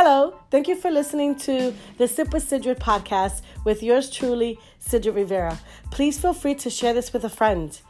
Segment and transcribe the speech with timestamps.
[0.00, 5.16] Hello, thank you for listening to the Sip with Sidrid podcast with yours truly, Sidrid
[5.16, 5.58] Rivera.
[5.90, 7.80] Please feel free to share this with a friend.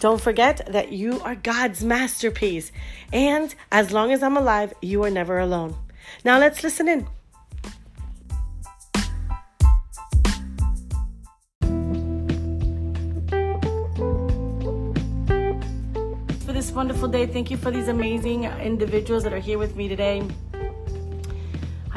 [0.00, 2.72] Don't forget that you are God's masterpiece,
[3.12, 5.76] and as long as I'm alive, you are never alone.
[6.24, 7.06] Now let's listen in.
[16.46, 19.86] For this wonderful day, thank you for these amazing individuals that are here with me
[19.86, 20.26] today.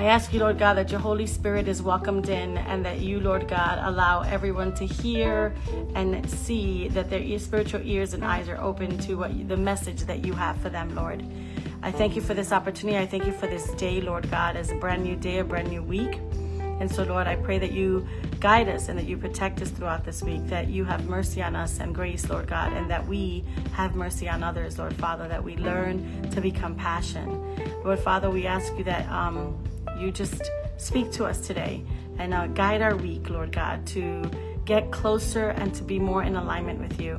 [0.02, 3.20] I ask you, Lord God, that your Holy Spirit is welcomed in and that you,
[3.20, 5.54] Lord God, allow everyone to hear
[5.94, 10.02] and see that their spiritual ears and eyes are open to what you, the message
[10.06, 11.24] that you have for them, Lord.
[11.84, 12.98] I thank you for this opportunity.
[12.98, 15.70] I thank you for this day, Lord God, as a brand new day, a brand
[15.70, 16.18] new week.
[16.80, 18.08] And so, Lord, I pray that you
[18.40, 21.56] guide us and that you protect us throughout this week, that you have mercy on
[21.56, 23.44] us and grace, Lord God, and that we
[23.74, 27.30] have mercy on others, Lord Father, that we learn to be compassion.
[27.86, 29.56] Lord Father, we ask you that um,
[30.02, 31.84] you just speak to us today
[32.18, 34.30] and uh, guide our week, Lord God, to
[34.66, 37.16] get closer and to be more in alignment with you.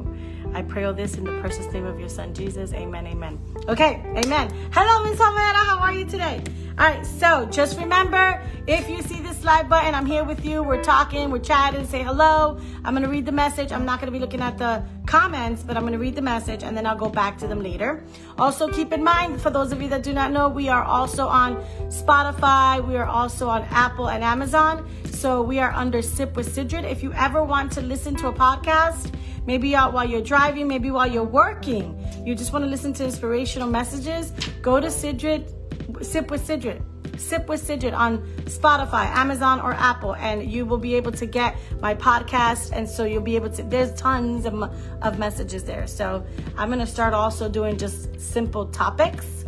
[0.55, 2.73] I pray all this in the precious name of your son Jesus.
[2.75, 3.07] Amen.
[3.07, 3.41] Amen.
[3.69, 4.03] Okay.
[4.17, 4.53] Amen.
[4.73, 5.59] Hello, Miss Havana.
[5.59, 6.43] How are you today?
[6.79, 7.05] All right.
[7.07, 10.63] So just remember, if you see this live button, I'm here with you.
[10.63, 11.87] We're talking, we're chatting.
[11.87, 12.59] Say hello.
[12.85, 13.73] I'm gonna read the message.
[13.73, 16.77] I'm not gonna be looking at the comments, but I'm gonna read the message and
[16.77, 18.05] then I'll go back to them later.
[18.39, 21.27] Also, keep in mind, for those of you that do not know, we are also
[21.27, 21.57] on
[21.89, 22.87] Spotify.
[22.87, 24.89] We are also on Apple and Amazon.
[25.07, 26.85] So we are under Sip with Sidrid.
[26.91, 29.15] If you ever want to listen to a podcast
[29.47, 31.99] maybe out while you're driving, maybe while you're working.
[32.25, 34.31] You just want to listen to inspirational messages.
[34.61, 36.83] Go to Sidrid, Sip with Sidrid.
[37.19, 41.57] Sip with Sidrid on Spotify, Amazon, or Apple, and you will be able to get
[41.81, 42.73] my podcast.
[42.73, 44.55] And so you'll be able to, there's tons of,
[45.03, 45.87] of messages there.
[45.87, 46.25] So
[46.57, 49.45] I'm going to start also doing just simple topics,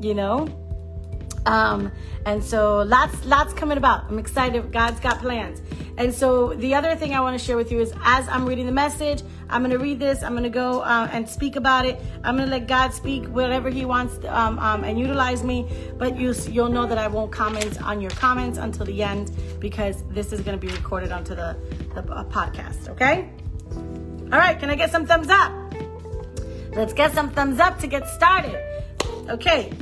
[0.00, 0.48] you know.
[1.44, 1.90] Um,
[2.24, 4.04] and so lots, lots coming about.
[4.04, 4.72] I'm excited.
[4.72, 5.60] God's got plans.
[5.96, 8.66] And so the other thing I want to share with you is as I'm reading
[8.66, 10.22] the message, I'm going to read this.
[10.22, 12.00] I'm going to go uh, and speak about it.
[12.24, 15.68] I'm going to let God speak whatever He wants um, um, and utilize me.
[15.98, 20.02] But you, you'll know that I won't comment on your comments until the end because
[20.10, 21.56] this is going to be recorded onto the,
[21.94, 22.88] the uh, podcast.
[22.88, 23.30] Okay?
[24.32, 24.58] All right.
[24.58, 25.52] Can I get some thumbs up?
[26.74, 28.58] Let's get some thumbs up to get started.
[29.28, 29.72] Okay.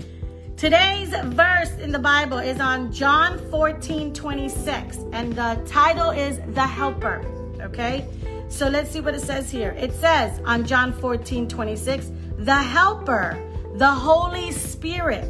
[0.60, 6.66] Today's verse in the Bible is on John 14 26, and the title is The
[6.66, 7.24] Helper.
[7.62, 8.06] Okay,
[8.50, 9.70] so let's see what it says here.
[9.70, 12.10] It says on John 14 26,
[12.40, 13.42] The Helper,
[13.76, 15.24] the Holy Spirit,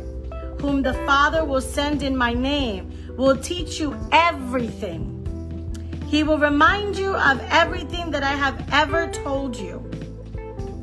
[0.61, 5.17] whom the Father will send in my name, will teach you everything.
[6.09, 9.79] He will remind you of everything that I have ever told you.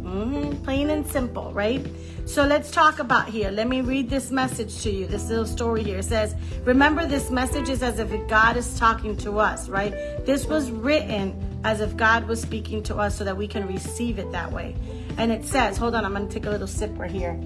[0.03, 0.63] Mm-hmm.
[0.63, 1.86] Plain and simple, right?
[2.27, 3.51] So let's talk about here.
[3.51, 5.99] Let me read this message to you, this little story here.
[5.99, 9.91] It says, Remember, this message is as if God is talking to us, right?
[10.25, 14.19] This was written as if God was speaking to us so that we can receive
[14.19, 14.75] it that way.
[15.17, 17.39] And it says, Hold on, I'm going to take a little sip right here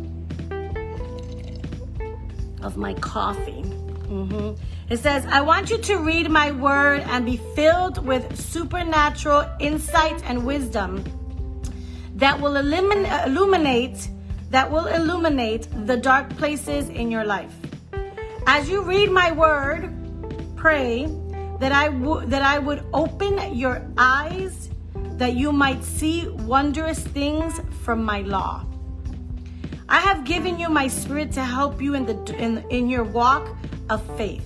[2.64, 3.62] of my coffee.
[3.62, 4.60] Mm-hmm.
[4.92, 10.24] It says, I want you to read my word and be filled with supernatural insight
[10.26, 11.04] and wisdom
[12.16, 14.10] that will illuminate
[14.52, 17.56] that will illuminate the dark places in your life.
[18.46, 19.90] As you read my word,
[20.56, 21.08] pray
[21.60, 24.70] that I would that I would open your eyes
[25.14, 28.66] that you might see wondrous things from my law.
[29.88, 33.56] I have given you my spirit to help you in the in, in your walk
[33.90, 34.44] of faith,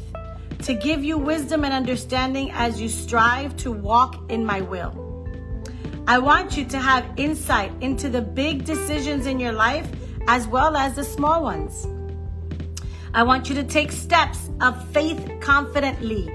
[0.63, 5.04] to give you wisdom and understanding as you strive to walk in my will.
[6.07, 9.87] I want you to have insight into the big decisions in your life
[10.27, 11.87] as well as the small ones.
[13.15, 16.31] I want you to take steps of faith confidently,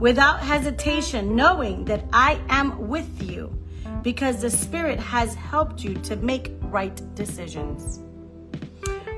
[0.00, 3.56] without hesitation, knowing that I am with you
[4.02, 8.00] because the Spirit has helped you to make right decisions.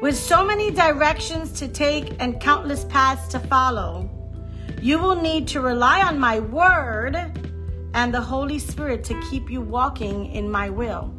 [0.02, 4.10] With so many directions to take and countless paths to follow,
[4.82, 7.25] you will need to rely on my word
[7.96, 11.12] and the Holy Spirit to keep you walking in my will.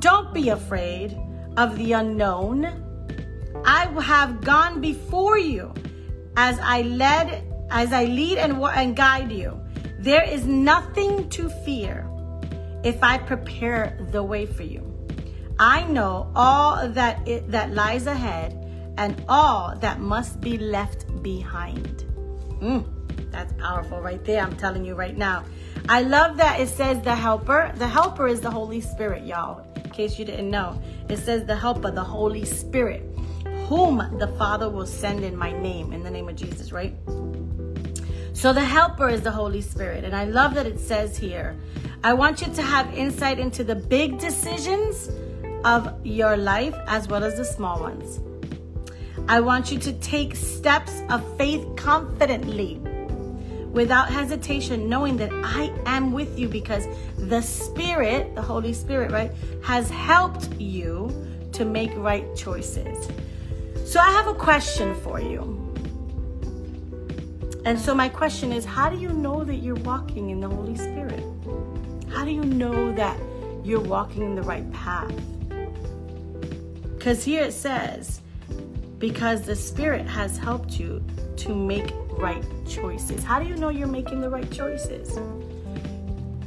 [0.00, 1.16] Don't be afraid
[1.56, 2.66] of the unknown.
[3.64, 5.72] I have gone before you
[6.36, 9.60] as I led, as I lead and, and guide you.
[10.00, 12.10] There is nothing to fear
[12.82, 14.84] if I prepare the way for you.
[15.60, 18.56] I know all that it, that lies ahead
[18.96, 22.04] and all that must be left behind.
[22.60, 24.42] Mm, that's powerful right there.
[24.42, 25.44] I'm telling you right now.
[25.90, 27.72] I love that it says the helper.
[27.74, 29.66] The helper is the Holy Spirit, y'all.
[29.74, 33.02] In case you didn't know, it says the helper, the Holy Spirit.
[33.66, 36.94] whom the Father will send in my name, in the name of Jesus, right?
[38.34, 40.04] So the helper is the Holy Spirit.
[40.04, 41.56] And I love that it says here,
[42.04, 45.10] I want you to have insight into the big decisions
[45.64, 48.20] of your life as well as the small ones.
[49.28, 52.80] I want you to take steps of faith confidently
[53.72, 56.86] without hesitation, knowing that I am with you because
[57.16, 59.30] the Spirit, the Holy Spirit, right,
[59.62, 61.10] has helped you
[61.52, 63.08] to make right choices.
[63.84, 65.56] So I have a question for you.
[67.64, 70.76] And so my question is how do you know that you're walking in the Holy
[70.76, 71.24] Spirit?
[72.10, 73.18] How do you know that
[73.62, 75.12] you're walking in the right path?
[76.96, 78.20] Because here it says,
[79.00, 81.02] because the Spirit has helped you
[81.38, 83.24] to make right choices.
[83.24, 85.18] How do you know you're making the right choices?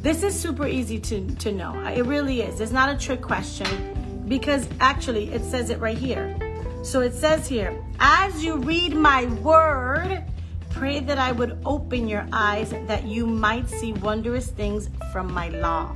[0.02, 1.78] This is super easy to, to know.
[1.88, 2.62] It really is.
[2.62, 6.38] It's not a trick question because actually it says it right here.
[6.84, 10.24] So it says here, as you read my word,
[10.70, 15.50] pray that I would open your eyes that you might see wondrous things from my
[15.50, 15.96] law.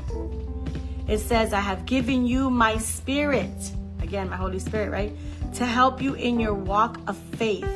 [1.08, 3.72] It says, I have given you my spirit,
[4.02, 5.14] again, my Holy Spirit, right?
[5.54, 7.68] To help you in your walk of faith,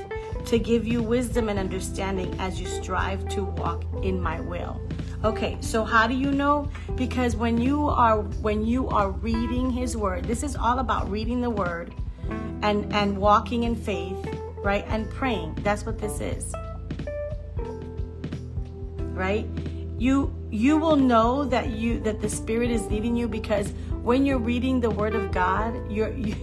[0.46, 4.82] to give you wisdom and understanding as you strive to walk in my will.
[5.24, 6.68] Okay, so how do you know?
[6.96, 11.42] Because when you are when you are reading his word, this is all about reading
[11.42, 11.94] the word
[12.64, 14.18] and and walking in faith,
[14.64, 14.84] right?
[14.88, 15.60] And praying.
[15.62, 16.54] That's what this is.
[19.14, 19.48] Right?
[20.00, 24.40] You you will know that you that the spirit is leading you because when you're
[24.40, 26.36] reading the word of God, you're you,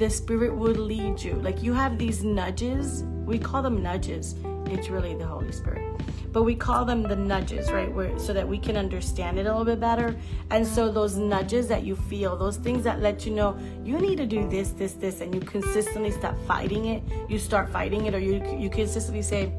[0.00, 1.34] the spirit will lead you.
[1.34, 3.04] Like you have these nudges.
[3.26, 4.34] We call them nudges.
[4.66, 5.90] It's really the Holy Spirit
[6.32, 7.92] but we call them the nudges, right?
[7.92, 10.16] Where so that we can understand it a little bit better.
[10.50, 14.16] And so those nudges that you feel, those things that let you know you need
[14.18, 17.02] to do this, this, this, and you consistently stop fighting it.
[17.28, 19.52] You start fighting it, or you you consistently say,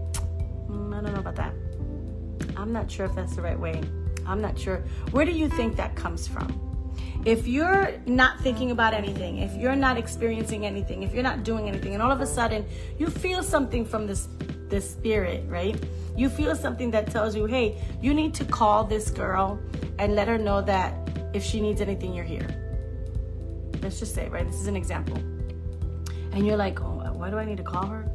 [0.70, 1.54] mm, I don't know about that.
[2.56, 3.82] I'm not sure if that's the right way.
[4.26, 4.78] I'm not sure.
[5.12, 6.71] Where do you think that comes from?
[7.24, 11.68] If you're not thinking about anything, if you're not experiencing anything, if you're not doing
[11.68, 12.66] anything, and all of a sudden
[12.98, 14.28] you feel something from this
[14.70, 15.76] this spirit, right?
[16.16, 19.60] You feel something that tells you, hey, you need to call this girl
[20.00, 20.96] and let her know that
[21.34, 22.48] if she needs anything, you're here.
[23.82, 24.46] Let's just say, right?
[24.48, 25.18] This is an example.
[26.32, 28.10] And you're like, oh, why do I need to call her?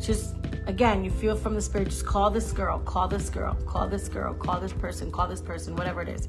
[0.00, 0.34] Just
[0.66, 4.08] again, you feel from the spirit, just call this girl, call this girl, call this
[4.08, 6.28] girl, call this person, call this person, whatever it is.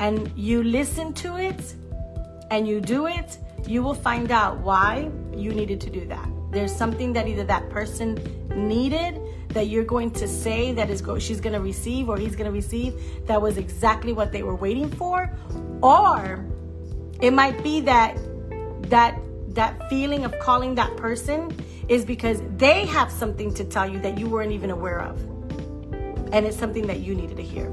[0.00, 1.74] And you listen to it
[2.50, 6.28] and you do it, you will find out why you needed to do that.
[6.50, 8.18] There's something that either that person
[8.54, 12.36] needed that you're going to say that is go- she's going to receive or he's
[12.36, 12.94] going to receive
[13.26, 15.30] that was exactly what they were waiting for.
[15.82, 16.44] Or
[17.20, 18.18] it might be that
[18.90, 19.18] that
[19.48, 21.56] that feeling of calling that person
[21.88, 25.20] is because they have something to tell you that you weren't even aware of.
[26.32, 27.70] And it's something that you needed to hear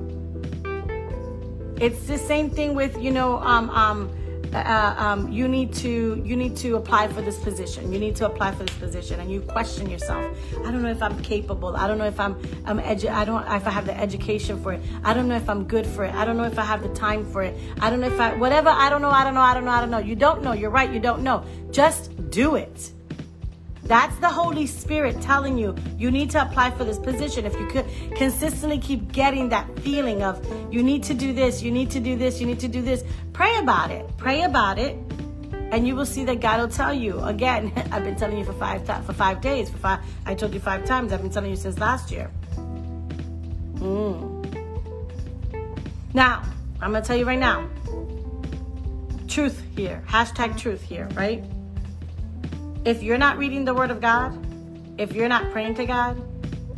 [1.82, 4.10] it's the same thing with you know um, um,
[4.54, 7.92] uh, um, you need to you need to apply for this position.
[7.92, 10.24] You need to apply for this position, and you question yourself.
[10.60, 11.76] I don't know if I'm capable.
[11.76, 12.36] I don't know if I'm
[12.66, 14.82] I'm edu- I don't if I have the education for it.
[15.04, 16.14] I don't know if I'm good for it.
[16.14, 17.58] I don't know if I have the time for it.
[17.80, 18.70] I don't know if I whatever.
[18.70, 19.10] I don't know.
[19.10, 19.42] I don't know.
[19.42, 19.72] I don't know.
[19.72, 20.00] I don't know.
[20.00, 20.54] You don't know.
[20.54, 20.92] You're right.
[20.92, 21.44] You don't know.
[21.72, 22.92] Just do it.
[23.84, 27.46] That's the Holy Spirit telling you you need to apply for this position.
[27.46, 27.86] If you could
[28.16, 32.16] consistently keep getting that feeling of you need to do this, you need to do
[32.16, 34.06] this, you need to do this, pray about it.
[34.18, 34.96] Pray about it,
[35.72, 37.20] and you will see that God will tell you.
[37.22, 39.70] Again, I've been telling you for five for five days.
[39.70, 41.12] For five, I told you five times.
[41.12, 42.30] I've been telling you since last year.
[43.76, 44.38] Mm.
[46.14, 46.44] Now,
[46.82, 47.68] I'm gonna tell you right now.
[49.28, 50.04] Truth here.
[50.08, 51.08] Hashtag truth here.
[51.16, 51.44] Right
[52.84, 54.38] if you're not reading the Word of God,
[55.00, 56.22] if you're not praying to God,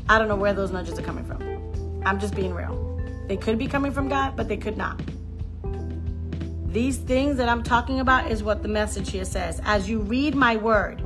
[0.09, 2.01] I don't know where those nudges are coming from.
[2.05, 3.01] I'm just being real.
[3.27, 5.01] They could be coming from God, but they could not.
[6.67, 9.61] These things that I'm talking about is what the message here says.
[9.63, 11.01] As you read my word,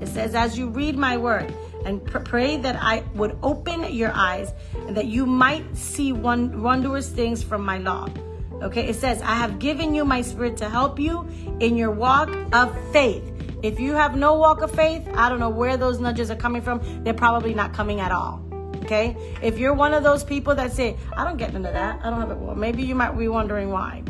[0.00, 4.12] it says, as you read my word, and pr- pray that I would open your
[4.12, 8.08] eyes and that you might see one wondrous things from my law.
[8.62, 11.28] Okay, it says, I have given you my spirit to help you
[11.60, 13.33] in your walk of faith.
[13.64, 16.60] If you have no walk of faith, I don't know where those nudges are coming
[16.60, 16.82] from.
[17.02, 18.44] They're probably not coming at all.
[18.82, 19.16] Okay?
[19.40, 22.20] If you're one of those people that say, I don't get into that, I don't
[22.20, 24.02] have it, well, maybe you might be wondering why.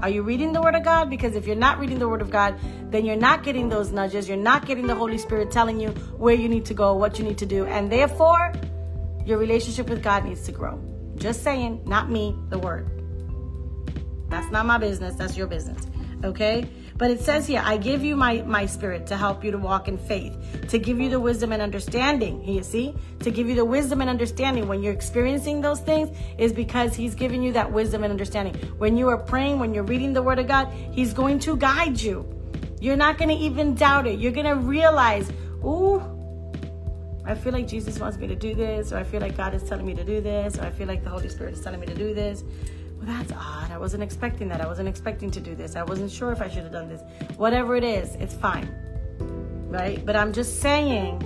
[0.00, 1.10] Are you reading the Word of God?
[1.10, 2.56] Because if you're not reading the Word of God,
[2.92, 4.28] then you're not getting those nudges.
[4.28, 7.24] You're not getting the Holy Spirit telling you where you need to go, what you
[7.24, 7.66] need to do.
[7.66, 8.52] And therefore,
[9.26, 10.80] your relationship with God needs to grow.
[11.16, 12.88] Just saying, not me, the Word.
[14.28, 15.16] That's not my business.
[15.16, 15.84] That's your business.
[16.22, 16.68] Okay?
[16.98, 19.86] But it says here, I give you my, my spirit to help you to walk
[19.86, 20.36] in faith,
[20.68, 22.44] to give you the wisdom and understanding.
[22.44, 22.92] You see?
[23.20, 27.14] To give you the wisdom and understanding when you're experiencing those things is because he's
[27.14, 28.54] giving you that wisdom and understanding.
[28.78, 32.00] When you are praying, when you're reading the word of God, he's going to guide
[32.00, 32.26] you.
[32.80, 34.18] You're not going to even doubt it.
[34.18, 35.30] You're going to realize,
[35.64, 36.02] ooh,
[37.24, 39.62] I feel like Jesus wants me to do this, or I feel like God is
[39.62, 41.86] telling me to do this, or I feel like the Holy Spirit is telling me
[41.86, 42.42] to do this.
[42.98, 43.70] Well, that's odd.
[43.70, 44.60] I wasn't expecting that.
[44.60, 45.76] I wasn't expecting to do this.
[45.76, 47.02] I wasn't sure if I should have done this.
[47.36, 48.68] Whatever it is, it's fine.
[49.68, 50.04] Right?
[50.04, 51.22] But I'm just saying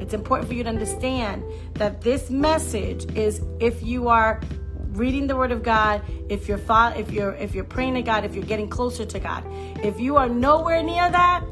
[0.00, 1.42] it's important for you to understand
[1.74, 4.40] that this message is if you are
[4.90, 6.60] reading the word of God, if you're
[6.96, 9.44] if you're if you're praying to God, if you're getting closer to God.
[9.84, 11.44] If you are nowhere near that,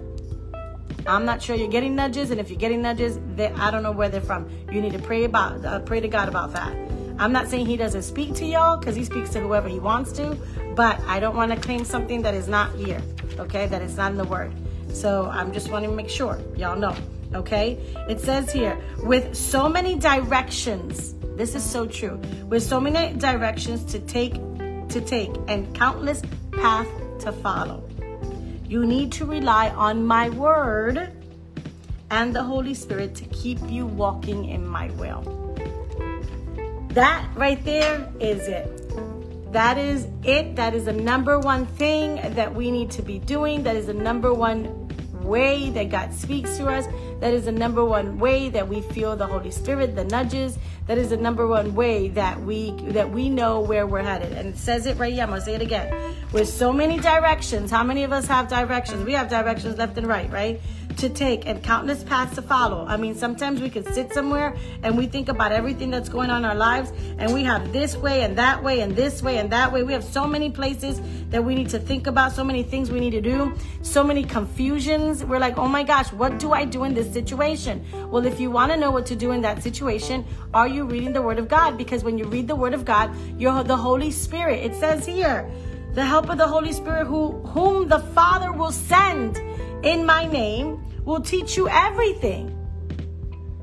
[1.07, 3.19] I'm not sure you're getting nudges, and if you're getting nudges,
[3.57, 4.49] I don't know where they're from.
[4.73, 6.84] You need to pray about, uh, pray to God about that.
[7.19, 10.13] I'm not saying He doesn't speak to y'all because He speaks to whoever He wants
[10.13, 10.37] to,
[10.75, 13.03] but I don't want to claim something that is not here,
[13.39, 13.67] okay?
[13.67, 14.53] That is not in the Word.
[14.93, 16.95] So I'm just wanting to make sure y'all know,
[17.35, 17.79] okay?
[18.09, 21.15] It says here, with so many directions.
[21.37, 22.21] This is so true.
[22.47, 26.89] With so many directions to take, to take, and countless paths
[27.25, 27.83] to follow.
[28.67, 31.13] You need to rely on my word
[32.11, 35.44] and the Holy Spirit to keep you walking in my will.
[36.95, 39.53] That right there is it.
[39.53, 40.55] That is it.
[40.55, 43.65] That is the number one thing that we need to be doing.
[43.65, 44.85] That is the number one
[45.25, 46.87] way that God speaks to us.
[47.19, 50.57] That is the number one way that we feel the Holy Spirit, the nudges.
[50.87, 54.33] That is the number one way that we that we know where we're headed.
[54.33, 55.25] And it says it right here.
[55.25, 56.15] I'm gonna say it again.
[56.33, 59.05] With so many directions, how many of us have directions?
[59.05, 60.61] We have directions left and right, right?
[60.99, 62.85] To take and countless paths to follow.
[62.87, 66.39] I mean, sometimes we can sit somewhere and we think about everything that's going on
[66.39, 69.51] in our lives, and we have this way and that way and this way and
[69.51, 69.83] that way.
[69.83, 73.01] We have so many places that we need to think about, so many things we
[73.01, 75.25] need to do, so many confusions.
[75.25, 77.85] We're like, oh my gosh, what do I do in this situation?
[78.11, 81.13] Well, if you want to know what to do in that situation, are you reading
[81.13, 81.77] the Word of God?
[81.77, 84.65] Because when you read the Word of God, you're the Holy Spirit.
[84.65, 85.51] It says here,
[85.95, 89.41] the help of the Holy Spirit, who whom the Father will send
[89.85, 92.51] in my name will teach you everything.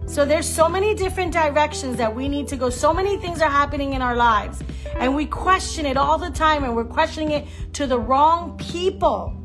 [0.05, 2.69] So there's so many different directions that we need to go.
[2.69, 4.61] So many things are happening in our lives
[4.95, 9.35] and we question it all the time and we're questioning it to the wrong people.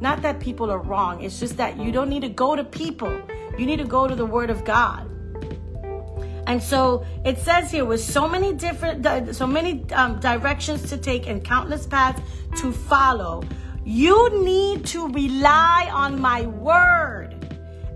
[0.00, 1.22] Not that people are wrong.
[1.22, 3.20] It's just that you don't need to go to people.
[3.56, 5.10] You need to go to the word of God.
[6.46, 11.26] And so it says here with so many different, so many um, directions to take
[11.26, 12.20] and countless paths
[12.60, 13.42] to follow.
[13.88, 17.36] You need to rely on my word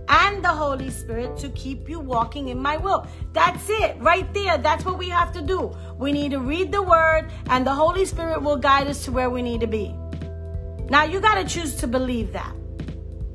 [0.08, 3.08] and the Holy Spirit to keep you walking in my will.
[3.32, 4.56] That's it, right there.
[4.56, 5.76] That's what we have to do.
[5.98, 9.30] We need to read the word, and the Holy Spirit will guide us to where
[9.30, 9.92] we need to be.
[10.88, 12.54] Now, you got to choose to believe that.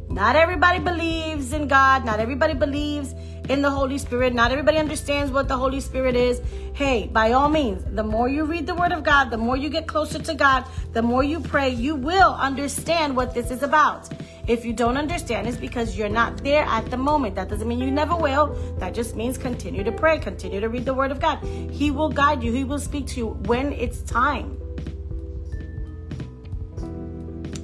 [0.08, 3.14] Not everybody believes in God, not everybody believes
[3.50, 4.34] in the Holy Spirit.
[4.34, 6.42] Not everybody understands what the Holy Spirit is.
[6.74, 9.70] Hey, by all means, the more you read the Word of God, the more you
[9.70, 14.10] get closer to God, the more you pray, you will understand what this is about.
[14.48, 17.36] If you don't understand, it's because you're not there at the moment.
[17.36, 18.56] That doesn't mean you never will.
[18.80, 21.44] That just means continue to pray, continue to read the Word of God.
[21.72, 24.60] He will guide you, He will speak to you when it's time.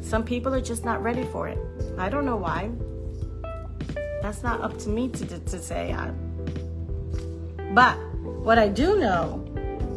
[0.01, 1.57] Some people are just not ready for it.
[1.97, 2.69] I don't know why.
[4.21, 5.93] That's not up to me to, to, to say.
[5.93, 6.11] I,
[7.73, 9.47] but what I do know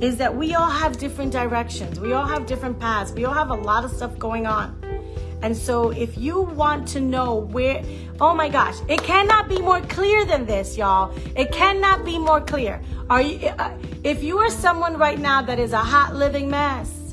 [0.00, 2.00] is that we all have different directions.
[2.00, 3.12] We all have different paths.
[3.12, 4.80] We all have a lot of stuff going on.
[5.42, 7.84] And so if you want to know where,
[8.18, 11.14] oh my gosh, it cannot be more clear than this, y'all.
[11.36, 12.80] It cannot be more clear.
[13.10, 17.03] Are you, uh, if you are someone right now that is a hot living mess,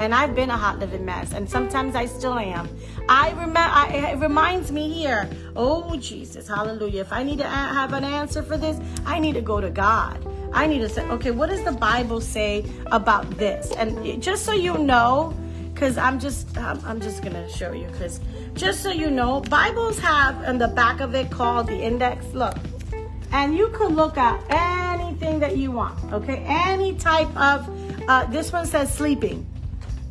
[0.00, 2.68] and I've been a hot living mess, and sometimes I still am.
[3.08, 3.60] I remember.
[3.94, 5.28] It reminds me here.
[5.54, 7.02] Oh Jesus, Hallelujah!
[7.02, 10.26] If I need to have an answer for this, I need to go to God.
[10.52, 13.72] I need to say, okay, what does the Bible say about this?
[13.72, 15.36] And just so you know,
[15.74, 17.86] because I'm just, I'm, I'm just gonna show you.
[17.88, 18.20] Because
[18.54, 22.24] just so you know, Bibles have in the back of it called the index.
[22.32, 22.56] Look,
[23.32, 26.10] and you can look at anything that you want.
[26.10, 27.68] Okay, any type of.
[28.08, 29.46] Uh, this one says sleeping.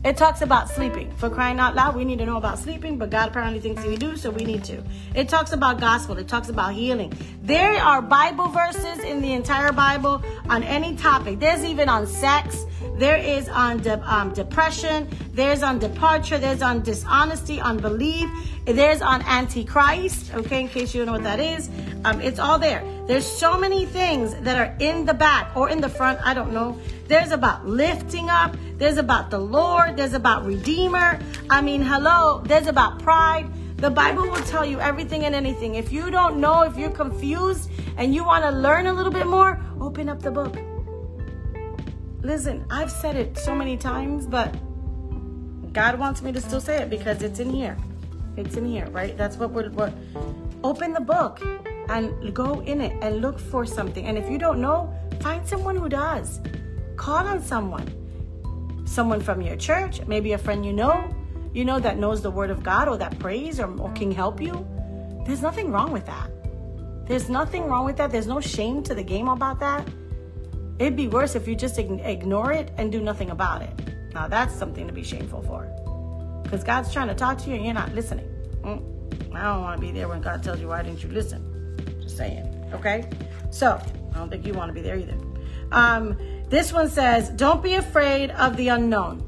[0.01, 1.11] It talks about sleeping.
[1.17, 3.97] For crying out loud, we need to know about sleeping, but God apparently thinks we
[3.97, 4.81] do, so we need to.
[5.13, 6.17] It talks about gospel.
[6.17, 7.11] It talks about healing.
[7.43, 11.39] There are Bible verses in the entire Bible on any topic.
[11.39, 12.65] There's even on sex.
[12.95, 15.09] There is on de- um, depression.
[15.33, 16.37] There's on departure.
[16.37, 18.29] There's on dishonesty, unbelief.
[18.65, 20.33] There's on antichrist.
[20.33, 21.69] Okay, in case you don't know what that is,
[22.05, 22.83] um, it's all there.
[23.07, 26.19] There's so many things that are in the back or in the front.
[26.23, 31.19] I don't know there's about lifting up, there's about the Lord, there's about Redeemer.
[31.49, 33.49] I mean, hello, there's about pride.
[33.77, 35.73] The Bible will tell you everything and anything.
[35.73, 39.25] If you don't know, if you're confused and you want to learn a little bit
[39.25, 40.55] more, open up the book.
[42.21, 44.53] Listen, I've said it so many times, but
[45.73, 47.75] God wants me to still say it because it's in here.
[48.39, 49.17] It's in here, right?
[49.17, 49.93] That's what we're, what.
[50.63, 51.41] Open the book
[51.89, 54.05] and go in it and look for something.
[54.05, 56.39] And if you don't know, find someone who does.
[56.95, 57.87] Call on someone.
[58.85, 61.13] Someone from your church, maybe a friend you know,
[61.53, 64.39] you know that knows the word of God or that prays or, or can help
[64.41, 64.65] you.
[65.25, 66.29] There's nothing wrong with that.
[67.07, 68.11] There's nothing wrong with that.
[68.11, 69.87] There's no shame to the game about that.
[70.77, 74.13] It'd be worse if you just ignore it and do nothing about it.
[74.13, 75.67] Now that's something to be shameful for.
[76.49, 78.27] Because God's trying to talk to you and you're not listening.
[78.63, 81.77] Mm, I don't want to be there when God tells you, why didn't you listen?
[82.01, 82.43] Just saying.
[82.73, 83.07] Okay?
[83.51, 83.79] So,
[84.11, 85.15] I don't think you want to be there either.
[85.71, 86.17] Um,
[86.49, 89.23] this one says, don't be afraid of the unknown.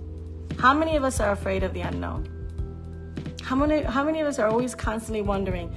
[0.58, 2.28] How many of us are afraid of the unknown?
[3.44, 5.72] How many, how many of us are always constantly wondering,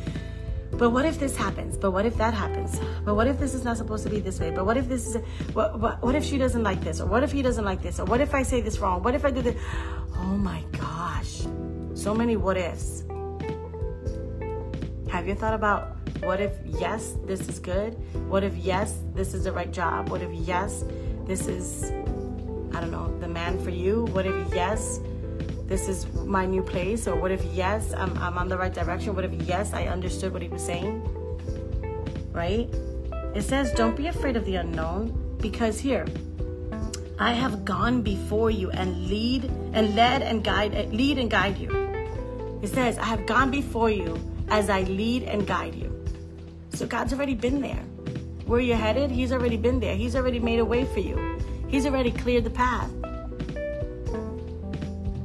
[0.78, 1.76] but what if this happens?
[1.76, 2.81] But what if that happens?
[3.04, 4.50] But what if this is not supposed to be this way?
[4.50, 5.16] But what if this is,
[5.52, 7.00] what, what, what if she doesn't like this?
[7.00, 8.00] Or what if he doesn't like this?
[8.00, 9.02] Or what if I say this wrong?
[9.02, 9.57] What if I do this?
[10.16, 11.43] Oh my gosh.
[11.95, 13.04] So many what ifs.
[15.11, 17.95] Have you thought about what if yes, this is good?
[18.28, 20.09] What if yes, this is the right job?
[20.09, 20.85] What if yes,
[21.25, 21.85] this is,
[22.75, 24.07] I don't know, the man for you?
[24.07, 25.00] What if yes,
[25.66, 27.09] this is my new place?
[27.09, 29.14] Or what if, yes, I'm, I'm on the right direction?
[29.14, 31.02] What if, yes, I understood what he was saying?
[32.33, 32.68] Right?
[33.35, 36.06] It says, don't be afraid of the unknown because here,
[37.18, 41.71] I have gone before you and lead and led and guide, lead and guide you.
[42.62, 44.18] It says, I have gone before you
[44.49, 45.90] as I lead and guide you.
[46.71, 47.83] So God's already been there.
[48.47, 49.94] Where you're headed, He's already been there.
[49.94, 51.38] He's already made a way for you.
[51.68, 52.90] He's already cleared the path.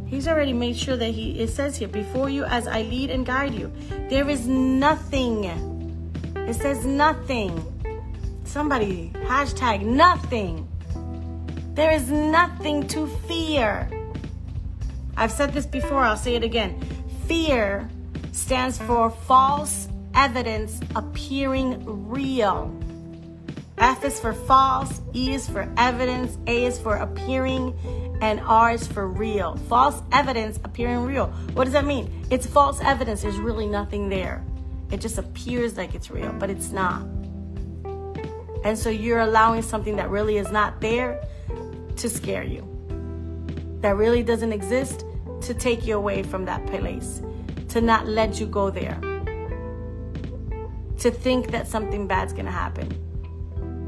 [0.09, 3.25] He's already made sure that he, it says here, before you as I lead and
[3.25, 3.71] guide you.
[4.09, 5.45] There is nothing.
[6.35, 7.63] It says nothing.
[8.43, 10.67] Somebody, hashtag nothing.
[11.75, 13.87] There is nothing to fear.
[15.15, 16.81] I've said this before, I'll say it again.
[17.27, 17.87] Fear
[18.31, 22.75] stands for false evidence appearing real.
[23.77, 27.73] F is for false, E is for evidence, A is for appearing,
[28.21, 29.55] and R is for real.
[29.67, 31.27] False evidence appearing real.
[31.53, 32.25] What does that mean?
[32.29, 33.21] It's false evidence.
[33.21, 34.43] There's really nothing there.
[34.91, 37.01] It just appears like it's real, but it's not.
[38.63, 41.23] And so you're allowing something that really is not there
[41.95, 42.67] to scare you,
[43.81, 45.05] that really doesn't exist
[45.41, 47.21] to take you away from that place,
[47.69, 48.99] to not let you go there,
[50.97, 53.08] to think that something bad's gonna happen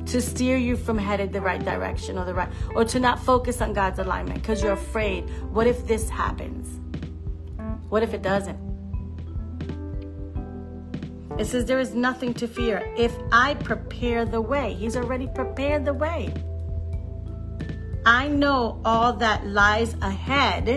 [0.07, 3.61] to steer you from headed the right direction or the right or to not focus
[3.61, 5.29] on God's alignment because you're afraid.
[5.51, 6.79] What if this happens?
[7.89, 8.59] What if it doesn't?
[11.37, 12.93] It says there is nothing to fear.
[12.97, 16.33] If I prepare the way he's already prepared the way.
[18.05, 20.67] I know all that lies ahead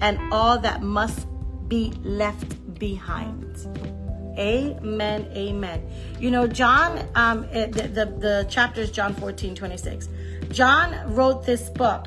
[0.00, 1.26] and all that must
[1.68, 4.05] be left behind
[4.38, 5.30] Amen.
[5.34, 5.88] Amen.
[6.20, 10.08] You know, John, um, the, the, the chapter is John 14, 26.
[10.50, 12.06] John wrote this book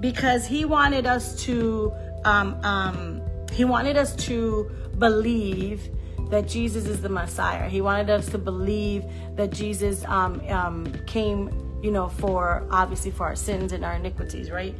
[0.00, 1.92] because he wanted us to,
[2.24, 5.88] um, um, he wanted us to believe
[6.30, 7.68] that Jesus is the Messiah.
[7.68, 9.04] He wanted us to believe
[9.36, 14.50] that Jesus um, um, came, you know, for obviously for our sins and our iniquities,
[14.50, 14.74] right?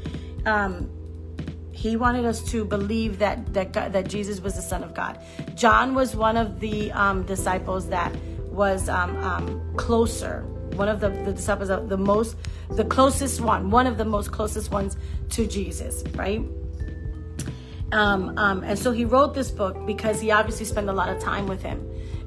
[0.45, 0.91] Um,
[1.77, 5.19] he wanted us to believe that that God, that Jesus was the Son of God.
[5.55, 8.15] John was one of the um, disciples that
[8.51, 10.43] was um, um, closer.
[10.75, 12.37] One of the, the disciples, of the most,
[12.71, 14.97] the closest one, one of the most closest ones
[15.31, 16.41] to Jesus, right?
[17.93, 21.23] Um, um, and so he wrote this book because he obviously spent a lot of
[21.23, 21.79] time with him,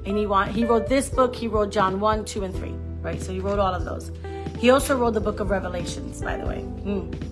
[0.06, 1.34] and he want he wrote this book.
[1.34, 3.20] He wrote John one, two, and three, right?
[3.20, 4.10] So he wrote all of those.
[4.58, 6.64] He also wrote the book of Revelations, by the way.
[6.84, 7.29] Mm.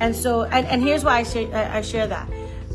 [0.00, 2.28] And so, and, and here's why I share, I share that.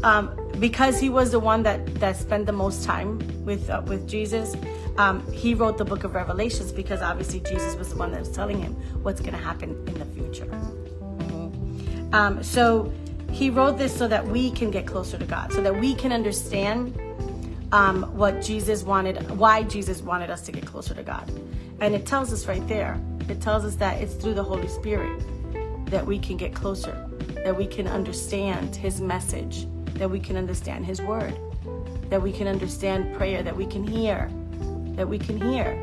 [0.04, 4.08] Um, because he was the one that, that spent the most time with, uh, with
[4.08, 4.56] Jesus,
[4.98, 8.32] um, he wrote the book of Revelations because obviously Jesus was the one that was
[8.32, 10.46] telling him what's going to happen in the future.
[10.46, 12.14] Mm-hmm.
[12.14, 12.92] Um, so
[13.32, 16.12] he wrote this so that we can get closer to God, so that we can
[16.12, 17.00] understand
[17.72, 21.32] um, what Jesus wanted, why Jesus wanted us to get closer to God.
[21.80, 25.24] And it tells us right there, it tells us that it's through the Holy Spirit
[25.92, 27.08] that we can get closer
[27.44, 31.38] that we can understand His message, that we can understand His word,
[32.10, 34.30] that we can understand prayer, that we can hear,
[34.96, 35.74] that we can hear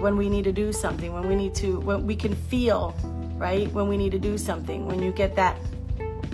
[0.00, 2.94] when we need to do something, when we need to, when we can feel
[3.36, 3.70] right?
[3.72, 5.58] When we need to do something, when you get that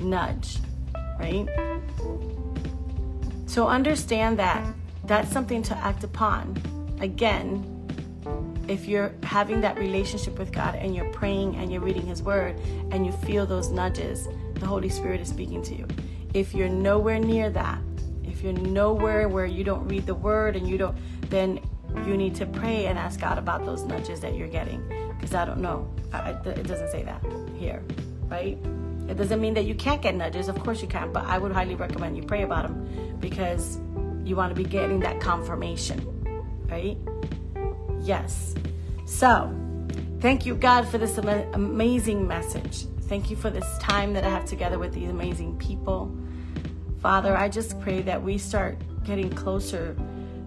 [0.00, 0.58] nudge,
[1.18, 1.46] right?
[3.46, 4.64] So understand that
[5.04, 6.56] that's something to act upon.
[7.00, 7.64] Again,
[8.70, 12.56] if you're having that relationship with God and you're praying and you're reading His Word
[12.92, 15.88] and you feel those nudges, the Holy Spirit is speaking to you.
[16.34, 17.80] If you're nowhere near that,
[18.22, 20.96] if you're nowhere where you don't read the Word and you don't,
[21.30, 21.58] then
[22.06, 24.80] you need to pray and ask God about those nudges that you're getting.
[25.18, 25.92] Because I don't know.
[26.12, 27.20] I, it doesn't say that
[27.58, 27.82] here,
[28.28, 28.56] right?
[29.08, 30.48] It doesn't mean that you can't get nudges.
[30.48, 33.80] Of course you can, but I would highly recommend you pray about them because
[34.24, 35.98] you want to be getting that confirmation,
[36.70, 36.96] right?
[38.10, 38.56] Yes.
[39.04, 39.54] So,
[40.18, 42.86] thank you, God, for this amazing message.
[43.02, 46.12] Thank you for this time that I have together with these amazing people.
[47.00, 49.96] Father, I just pray that we start getting closer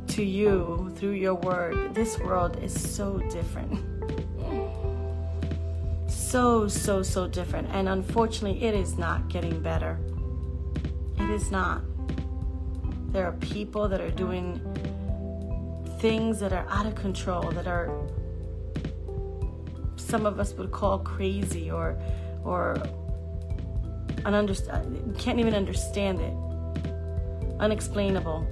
[0.09, 1.95] to you through your word.
[1.95, 3.79] This world is so different.
[6.09, 7.69] So, so, so different.
[7.71, 9.97] And unfortunately, it is not getting better.
[11.17, 11.81] It is not.
[13.13, 14.59] There are people that are doing
[16.03, 17.87] things that are out of control, that are
[19.95, 21.97] some of us would call crazy or
[22.43, 22.75] or
[24.25, 26.35] ununderstand can't even understand it.
[27.61, 28.45] Unexplainable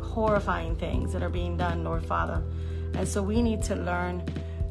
[0.00, 2.42] horrifying things that are being done, Lord Father.
[2.94, 4.22] And so we need to learn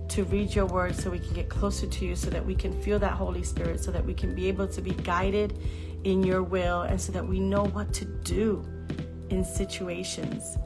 [0.07, 2.73] to read your word so we can get closer to you, so that we can
[2.81, 5.59] feel that Holy Spirit, so that we can be able to be guided
[6.03, 8.65] in your will, and so that we know what to do
[9.29, 10.57] in situations,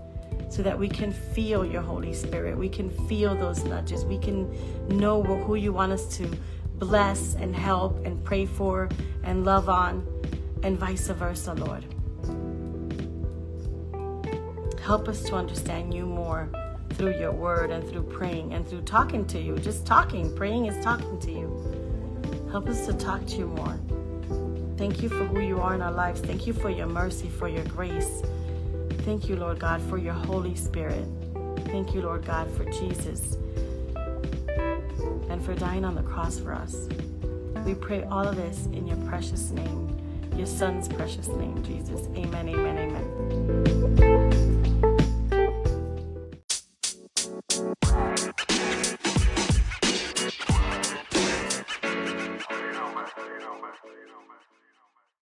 [0.52, 2.58] so that we can feel your Holy Spirit.
[2.58, 4.04] We can feel those nudges.
[4.04, 4.52] We can
[4.90, 6.30] know who you want us to
[6.76, 8.90] bless and help and pray for
[9.24, 10.06] and love on,
[10.64, 11.86] and vice versa, Lord.
[14.82, 16.50] Help us to understand you more
[16.96, 19.58] through your word and through praying and through talking to you.
[19.58, 20.36] Just talking.
[20.36, 22.50] Praying is talking to you.
[22.52, 23.80] Help us to talk to you more.
[24.78, 26.20] Thank you for who you are in our lives.
[26.20, 28.22] Thank you for your mercy, for your grace.
[29.04, 31.06] Thank you, Lord God, for your Holy Spirit.
[31.66, 33.38] Thank you, Lord God, for Jesus
[35.30, 36.88] and for dying on the cross for us.
[37.66, 39.98] We pray all of this in your precious name,
[40.36, 42.08] your Son's precious name, Jesus.
[42.16, 42.50] Amen.
[42.50, 44.11] Amen.